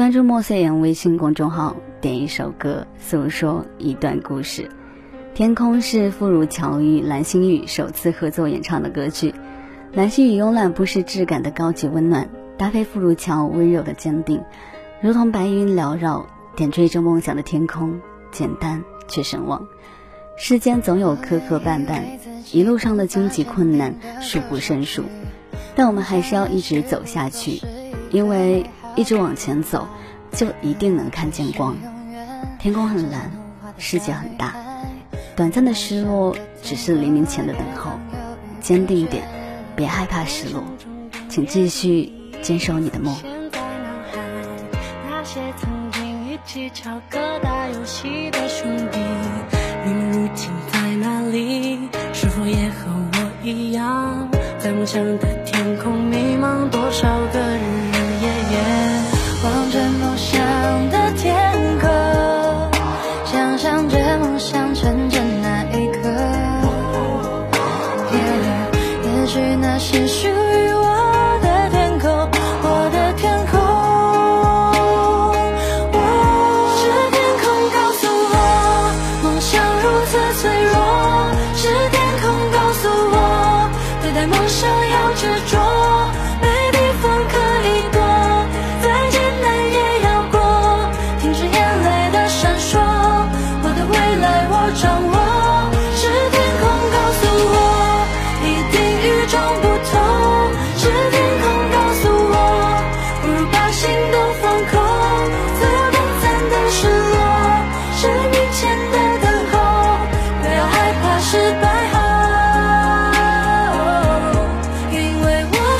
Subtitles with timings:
[0.00, 4.70] 关注莫岁言微信公众号，点一首歌，诉说一段故事。
[5.34, 9.34] 天空是傅如乔与蓝心雨首次合作演唱的歌曲。
[9.92, 14.42] 蓝心雨慵懒不失质感的高级温暖，搭配傅如乔温柔的坚定，
[15.02, 16.24] 如同白云缭绕，
[16.56, 18.00] 点缀着梦想的天空，
[18.32, 19.68] 简单却神往。
[20.38, 22.04] 世间总有磕磕绊绊，
[22.54, 25.04] 一路上的荆棘困难数不胜数，
[25.74, 27.60] 但我们还是要一直走下去，
[28.10, 28.64] 因为
[29.00, 29.88] 一直往前走，
[30.30, 31.74] 就一定能看见光。
[32.58, 33.32] 天空很蓝，
[33.78, 34.54] 世界很大，
[35.34, 37.92] 短暂的失落只是黎明前的等候。
[38.60, 39.26] 坚定一点，
[39.74, 40.62] 别害怕失落，
[41.30, 43.16] 请继续坚守你的梦。
[53.42, 56.68] 一样，在梦想的天空迷茫？
[56.68, 57.39] 多少个
[69.82, 70.30] 是属于
[70.74, 73.58] 我的天空，我的天空。
[76.76, 78.34] 是天空告诉我，
[79.24, 80.76] 梦想如此脆弱。
[81.56, 83.16] 是天空告诉我，
[84.02, 85.56] 对待梦想要执着，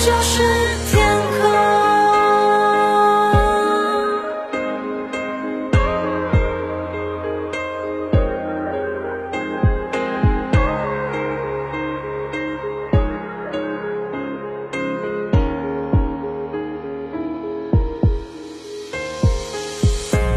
[0.03, 0.43] 就是
[0.91, 0.98] 天
[1.39, 1.51] 空。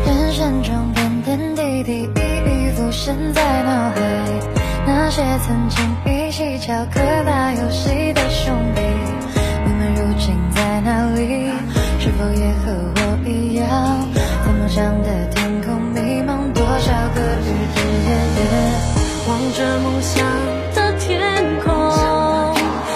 [0.05, 3.95] 人生中点点滴滴一一浮现在脑海，
[4.85, 8.82] 那些曾经一起翘课打游戏的兄弟，
[12.23, 13.67] 否也和我一样，
[14.13, 16.53] 在梦想的天空迷茫？
[16.53, 18.41] 多少个日日夜夜，
[19.27, 20.23] 望着梦想
[20.73, 21.19] 的天
[21.59, 21.67] 空，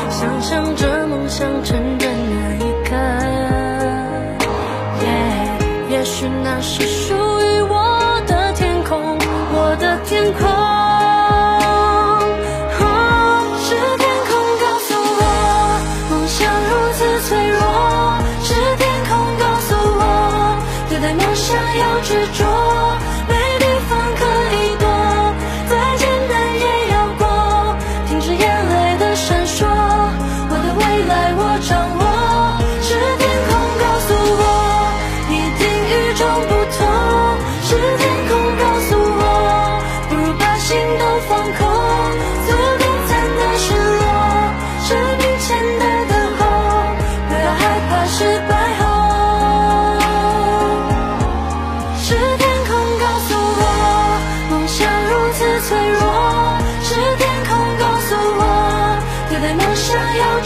[0.09, 2.95] 想象着梦想成真那一刻。
[5.03, 5.05] 耶，
[5.89, 7.46] 也许那是属于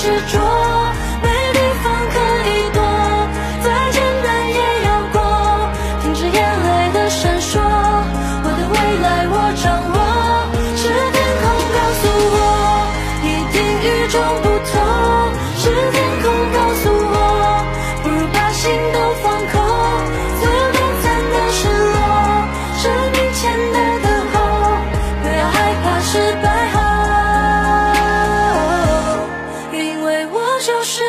[0.01, 0.61] 执着。
[30.62, 31.02] 就是